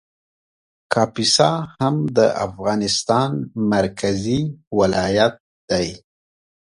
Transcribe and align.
کاپیسا 0.93 1.51
هم 1.79 1.95
د 2.17 2.19
افغانستان 2.45 3.31
مرکزي 3.73 4.41
ولایت 4.79 5.35
دی 5.69 5.89